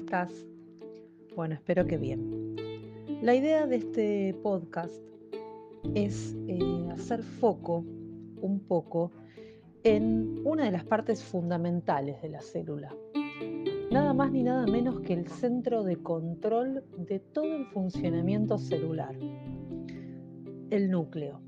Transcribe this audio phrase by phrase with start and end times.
[0.00, 0.32] estás?
[1.36, 2.56] Bueno, espero que bien.
[3.22, 5.02] La idea de este podcast
[5.94, 7.84] es eh, hacer foco
[8.40, 9.12] un poco
[9.84, 12.94] en una de las partes fundamentales de la célula.
[13.90, 19.14] Nada más ni nada menos que el centro de control de todo el funcionamiento celular,
[20.70, 21.40] el núcleo.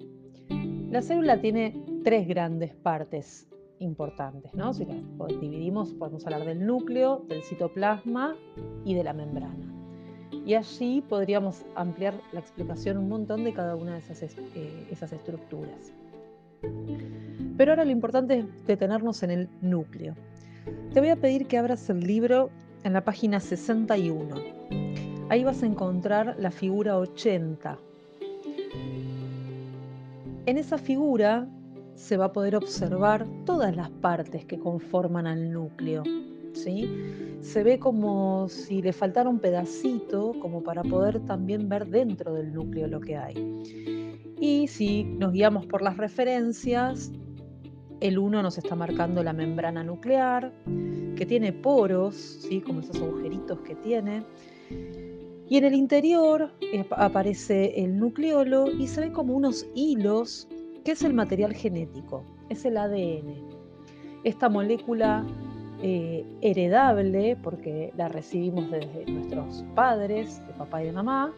[0.91, 3.49] La célula tiene tres grandes partes
[3.83, 4.73] importantes, ¿no?
[4.73, 8.37] Si las dividimos, podemos hablar del núcleo, del citoplasma
[8.85, 9.73] y de la membrana.
[10.47, 15.13] Y allí podríamos ampliar la explicación un montón de cada una de esas, eh, esas
[15.13, 15.93] estructuras.
[17.57, 20.15] Pero ahora lo importante es detenernos en el núcleo.
[20.93, 22.51] Te voy a pedir que abras el libro
[22.85, 24.35] en la página 61.
[25.29, 27.79] Ahí vas a encontrar la figura 80.
[30.47, 31.49] En esa figura
[31.95, 36.03] se va a poder observar todas las partes que conforman al núcleo.
[36.53, 36.89] ¿sí?
[37.41, 42.53] Se ve como si le faltara un pedacito, como para poder también ver dentro del
[42.53, 43.35] núcleo lo que hay.
[44.41, 47.13] Y si nos guiamos por las referencias,
[48.01, 50.53] el 1 nos está marcando la membrana nuclear,
[51.17, 52.61] que tiene poros, ¿sí?
[52.61, 54.25] como esos agujeritos que tiene.
[55.49, 60.49] Y en el interior eh, aparece el nucleolo y se ve como unos hilos
[60.85, 62.25] ¿Qué es el material genético?
[62.49, 63.37] Es el ADN.
[64.25, 65.25] Esta molécula
[65.81, 71.33] eh, heredable, porque la recibimos desde nuestros padres, de papá y de mamá,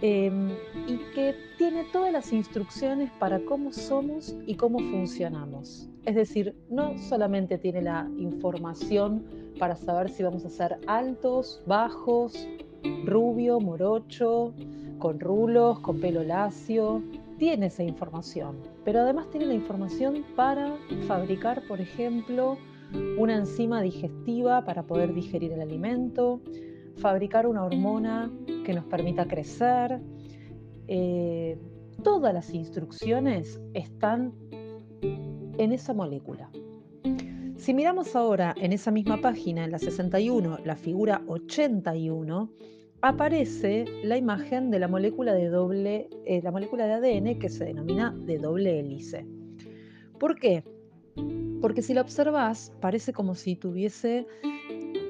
[0.00, 0.50] em,
[0.86, 5.88] y que tiene todas las instrucciones para cómo somos y cómo funcionamos.
[6.04, 9.24] Es decir, no solamente tiene la información
[9.58, 12.48] para saber si vamos a ser altos, bajos,
[13.04, 14.54] rubio, morocho,
[14.98, 17.02] con rulos, con pelo lacio,
[17.38, 22.56] tiene esa información, pero además tiene la información para fabricar, por ejemplo,
[23.18, 26.40] una enzima digestiva para poder digerir el alimento,
[26.98, 28.30] fabricar una hormona
[28.64, 30.00] que nos permita crecer.
[30.88, 31.58] Eh,
[32.02, 34.32] todas las instrucciones están
[35.02, 36.50] en esa molécula.
[37.56, 42.50] Si miramos ahora en esa misma página, en la 61, la figura 81,
[43.08, 47.64] aparece la imagen de la molécula de doble, eh, la molécula de ADN que se
[47.64, 49.26] denomina de doble hélice.
[50.18, 50.64] ¿Por qué?
[51.60, 54.26] Porque si la observas, parece como si tuviese,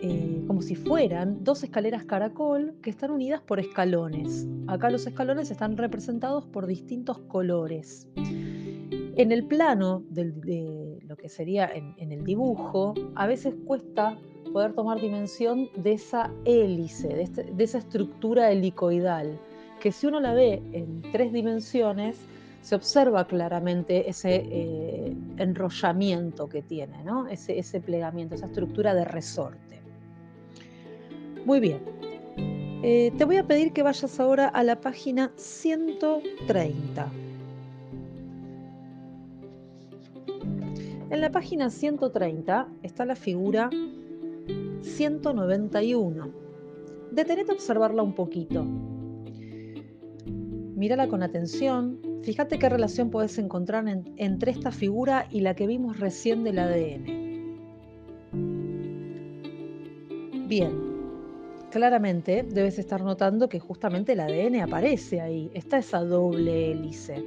[0.03, 4.47] eh, como si fueran dos escaleras caracol que están unidas por escalones.
[4.67, 8.09] Acá los escalones están representados por distintos colores.
[8.17, 15.01] En el plano de lo que sería en el dibujo, a veces cuesta poder tomar
[15.01, 19.39] dimensión de esa hélice, este, de, esa estructura helicoidal,
[19.81, 22.17] que si uno la ve en tres dimensiones,
[22.63, 26.97] se observa claramente ese eh, enrollamiento que tiene,
[27.31, 29.81] ese plegamiento, esa estructura de resorte.
[31.45, 31.81] Muy bien.
[32.83, 37.13] Eh, te voy a pedir que vayas ahora a la página 130.
[41.09, 43.71] En la página 130 está la figura
[44.87, 46.33] 191.
[47.11, 48.65] Detenete a observarla un poquito.
[50.77, 52.01] Mírala con atención.
[52.23, 53.85] Fíjate qué relación puedes encontrar
[54.17, 57.27] entre esta figura y la que vimos recién del ADN.
[60.49, 60.73] Bien,
[61.71, 65.51] claramente debes estar notando que justamente el ADN aparece ahí.
[65.53, 67.25] Está esa doble hélice.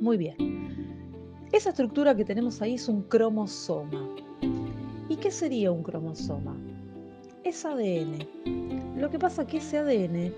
[0.00, 0.36] Muy bien.
[1.52, 4.27] Esa estructura que tenemos ahí es un cromosoma.
[5.08, 6.54] ¿Y qué sería un cromosoma?
[7.42, 8.98] Es ADN.
[8.98, 10.34] Lo que pasa es que ese ADN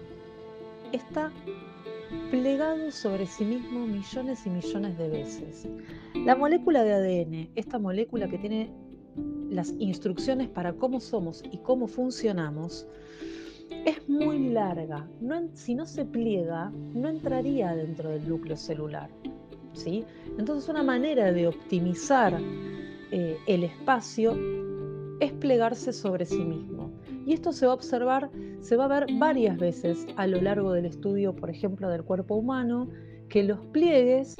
[0.92, 1.32] está
[2.30, 5.68] plegado sobre sí mismo millones y millones de veces.
[6.14, 8.70] La molécula de ADN, esta molécula que tiene
[9.50, 12.86] las instrucciones para cómo somos y cómo funcionamos,
[13.84, 15.08] es muy larga.
[15.54, 19.10] si no se pliega, no entraría dentro del núcleo celular.
[19.72, 20.04] ¿sí?
[20.38, 22.40] Entonces una manera de optimizar
[23.12, 24.36] eh, el espacio
[25.20, 26.90] es plegarse sobre sí mismo.
[27.26, 28.30] Y esto se va a observar,
[28.60, 32.36] se va a ver varias veces a lo largo del estudio, por ejemplo, del cuerpo
[32.36, 32.88] humano,
[33.28, 34.36] que los pliegues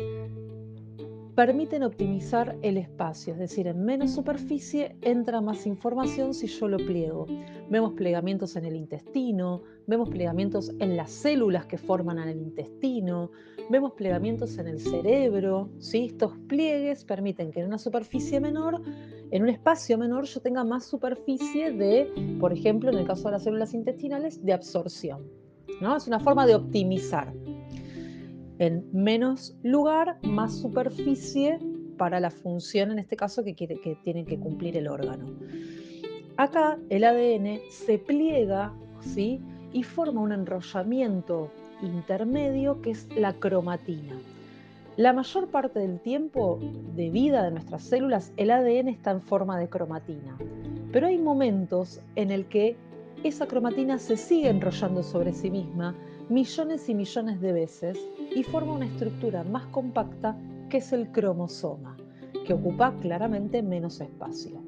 [1.34, 6.76] permiten optimizar el espacio, es decir, en menos superficie entra más información si yo lo
[6.78, 7.26] pliego.
[7.68, 13.30] Vemos plegamientos en el intestino, vemos plegamientos en las células que forman el intestino,
[13.70, 15.70] vemos plegamientos en el cerebro.
[15.78, 16.06] ¿sí?
[16.06, 18.82] Estos pliegues permiten que en una superficie menor,
[19.30, 23.32] en un espacio menor, yo tenga más superficie de, por ejemplo, en el caso de
[23.32, 25.22] las células intestinales, de absorción.
[25.80, 25.96] ¿no?
[25.96, 27.32] Es una forma de optimizar
[28.60, 31.58] en menos lugar, más superficie
[31.96, 33.54] para la función, en este caso, que,
[34.04, 35.26] tiene que cumplir el órgano.
[36.36, 39.40] Acá el ADN se pliega ¿sí?
[39.72, 41.50] y forma un enrollamiento
[41.82, 44.20] intermedio que es la cromatina.
[44.98, 46.58] La mayor parte del tiempo
[46.94, 50.36] de vida de nuestras células, el ADN está en forma de cromatina,
[50.92, 52.76] pero hay momentos en el que
[53.24, 55.94] esa cromatina se sigue enrollando sobre sí misma
[56.30, 57.98] millones y millones de veces
[58.34, 60.36] y forma una estructura más compacta
[60.68, 61.96] que es el cromosoma,
[62.46, 64.62] que ocupa claramente menos espacio.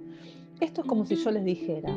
[0.61, 1.97] Esto es como si yo les dijera,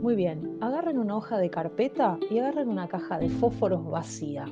[0.00, 4.44] muy bien, agarren una hoja de carpeta y agarren una caja de fósforos vacía.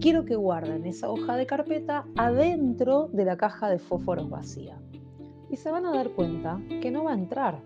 [0.00, 4.80] Quiero que guarden esa hoja de carpeta adentro de la caja de fósforos vacía.
[5.48, 7.60] Y se van a dar cuenta que no va a entrar,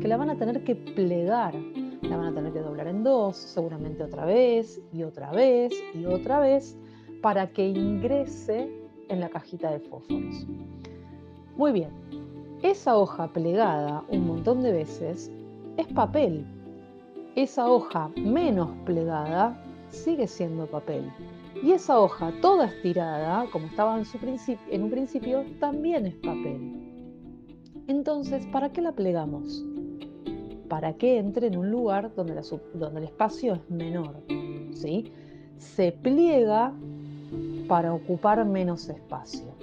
[0.00, 1.54] que la van a tener que plegar,
[2.08, 6.06] la van a tener que doblar en dos, seguramente otra vez y otra vez y
[6.06, 6.76] otra vez,
[7.22, 8.70] para que ingrese
[9.08, 10.46] en la cajita de fósforos.
[11.56, 11.90] Muy bien,
[12.62, 15.30] esa hoja plegada un montón de veces
[15.76, 16.46] es papel.
[17.34, 21.10] Esa hoja menos plegada sigue siendo papel.
[21.62, 24.18] Y esa hoja toda estirada, como estaba en, su
[24.70, 26.86] en un principio, también es papel.
[27.88, 29.64] Entonces, ¿para qué la plegamos?
[30.68, 34.22] Para que entre en un lugar donde, el espacio es menor.
[34.72, 35.12] ¿sí?
[35.58, 36.72] Se pliega
[37.68, 39.54] para ocupar menos espacio.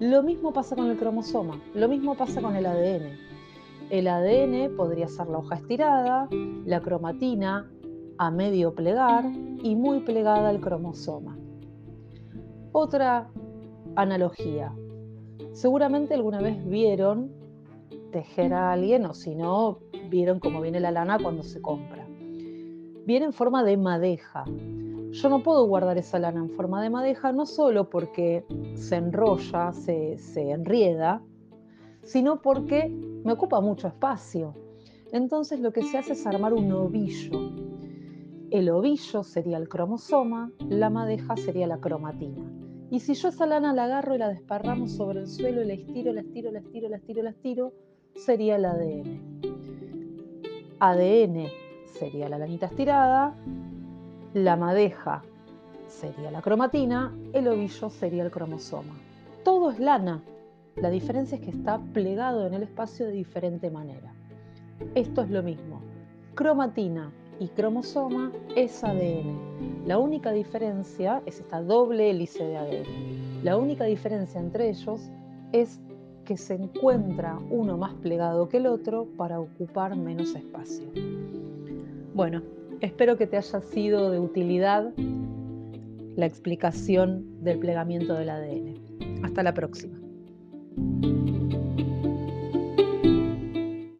[0.00, 3.16] Lo mismo pasa con el cromosoma, lo mismo pasa con el ADN.
[3.90, 6.28] El ADN podría ser la hoja estirada,
[6.64, 7.68] la cromatina
[8.18, 9.24] a medio plegar
[9.62, 11.36] y muy plegada al cromosoma.
[12.72, 13.28] Otra
[13.96, 14.72] analogía.
[15.52, 17.32] Seguramente alguna vez vieron
[18.12, 19.78] tejer a alguien o si no,
[20.08, 22.06] vieron cómo viene la lana cuando se compra.
[23.06, 24.44] Viene en forma de madeja.
[25.10, 29.72] Yo no puedo guardar esa lana en forma de madeja no solo porque se enrolla,
[29.72, 31.22] se, se enrieda,
[32.02, 32.88] sino porque
[33.24, 34.54] me ocupa mucho espacio.
[35.12, 37.50] Entonces lo que se hace es armar un ovillo.
[38.50, 42.50] El ovillo sería el cromosoma, la madeja sería la cromatina.
[42.90, 45.74] Y si yo esa lana la agarro y la desparramos sobre el suelo y la
[45.74, 47.72] estiro, la estiro, la estiro, la estiro, la estiro,
[48.14, 49.27] sería el ADN.
[50.80, 51.48] ADN
[51.86, 53.34] sería la lanita estirada,
[54.34, 55.22] la madeja
[55.88, 58.94] sería la cromatina, el ovillo sería el cromosoma.
[59.44, 60.22] Todo es lana.
[60.76, 64.12] La diferencia es que está plegado en el espacio de diferente manera.
[64.94, 65.80] Esto es lo mismo.
[66.34, 67.10] Cromatina
[67.40, 69.86] y cromosoma es ADN.
[69.86, 73.44] La única diferencia es esta doble hélice de ADN.
[73.44, 75.10] La única diferencia entre ellos
[75.52, 75.80] es
[76.28, 80.84] que se encuentra uno más plegado que el otro para ocupar menos espacio.
[82.12, 82.42] Bueno,
[82.82, 84.92] espero que te haya sido de utilidad
[86.16, 89.24] la explicación del plegamiento del ADN.
[89.24, 89.98] Hasta la próxima.